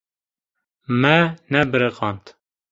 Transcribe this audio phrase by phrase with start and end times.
[1.01, 1.13] Me
[1.51, 2.25] nebiriqand.